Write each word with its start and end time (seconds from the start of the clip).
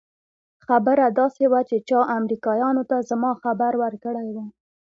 خبره 0.65 1.05
داسې 1.19 1.43
وه 1.51 1.61
چې 1.69 1.77
چا 1.89 1.99
امريکايانو 2.17 2.83
ته 2.89 2.97
زما 3.09 3.31
خبر 3.43 3.71
ورکړى 3.83 4.27
و. 4.35 4.37